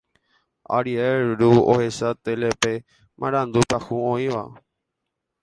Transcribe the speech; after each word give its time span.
Ariel 0.75 1.21
ru 1.39 1.49
ohecha 1.73 2.09
télepe 2.23 2.71
marandu 3.19 3.59
pyahu 3.69 3.95
oĩva. 4.15 4.43